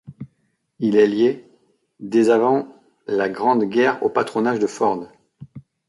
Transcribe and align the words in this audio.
Il 0.79 0.95
est 0.95 1.05
lié, 1.05 1.45
dès 1.99 2.31
avant 2.31 2.67
la 3.05 3.29
Grande 3.29 3.65
Guerre 3.65 4.01
au 4.01 4.09
patronage 4.09 4.57
de 4.57 4.65
Ford. 4.65 5.05